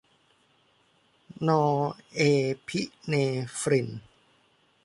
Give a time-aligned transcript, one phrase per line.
[1.47, 2.21] นอร์เอ
[2.67, 3.13] พิเน
[3.59, 3.89] ฟริน